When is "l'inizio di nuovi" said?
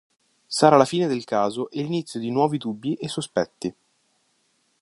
1.83-2.57